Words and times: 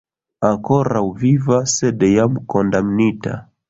Ankoraŭ 0.47 1.03
viva, 1.25 1.61
sed 1.77 2.09
jam 2.17 2.43
kondamnita. 2.57 3.43